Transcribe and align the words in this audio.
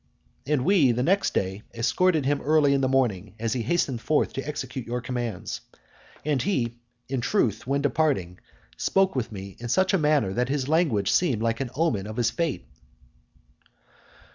And 0.47 0.65
we 0.65 0.91
the 0.93 1.03
next 1.03 1.35
day 1.35 1.61
escorted 1.75 2.25
him 2.25 2.41
early 2.41 2.73
in 2.73 2.81
the 2.81 2.87
morning 2.89 3.35
as 3.39 3.53
he 3.53 3.61
hastened 3.61 4.01
forth 4.01 4.33
to 4.33 4.41
execute 4.47 4.87
your 4.87 4.99
commands. 4.99 5.61
And 6.25 6.41
he, 6.41 6.73
in 7.07 7.21
truth, 7.21 7.67
when 7.67 7.83
departing, 7.83 8.39
spoke 8.77 9.15
with 9.15 9.31
me 9.31 9.55
in 9.59 9.69
such 9.69 9.93
a 9.93 9.99
manner 9.99 10.33
that 10.33 10.49
his 10.49 10.67
language 10.67 11.11
seemed 11.11 11.43
like 11.43 11.59
an 11.59 11.69
omen 11.75 12.07
of 12.07 12.17
his 12.17 12.31
fate. 12.31 12.65